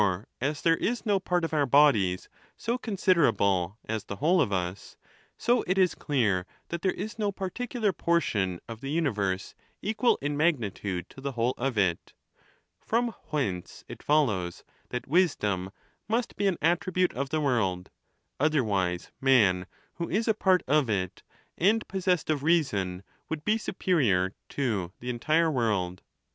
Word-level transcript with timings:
267 0.01 0.49
as 0.49 0.61
there 0.63 0.77
is 0.77 1.05
no 1.05 1.19
part 1.19 1.45
of 1.45 1.53
our 1.53 1.67
bodies 1.67 2.27
so 2.57 2.75
considerable 2.75 3.77
as 3.87 4.05
the 4.05 4.15
whole 4.15 4.41
of 4.41 4.51
us, 4.51 4.97
so 5.37 5.61
it 5.67 5.77
is 5.77 5.93
clear 5.93 6.47
that 6.69 6.81
there 6.81 6.89
is 6.95 7.19
no 7.19 7.31
particular 7.31 7.93
por 7.93 8.19
tion 8.19 8.59
of 8.67 8.81
the 8.81 8.89
universe 8.89 9.53
equal 9.79 10.17
in 10.19 10.35
magnitude 10.35 11.07
to 11.07 11.21
the 11.21 11.33
whole 11.33 11.53
of 11.55 11.77
it; 11.77 12.13
from 12.83 13.09
whence 13.29 13.83
it 13.87 14.01
follows 14.01 14.63
that 14.89 15.07
wisdom 15.07 15.69
must 16.07 16.35
be 16.35 16.47
an 16.47 16.57
attribute 16.63 17.13
of 17.13 17.29
the 17.29 17.39
world; 17.39 17.91
otherwise 18.39 19.11
man, 19.21 19.67
who 19.97 20.09
is 20.09 20.27
a 20.27 20.33
part 20.33 20.63
of 20.67 20.89
it, 20.89 21.21
and 21.59 21.87
pos 21.87 22.05
sessed 22.07 22.27
of 22.31 22.41
reason, 22.41 23.03
would 23.29 23.45
be 23.45 23.55
superior 23.55 24.33
to 24.49 24.91
the 24.99 25.11
entire 25.11 25.51
world. 25.51 26.01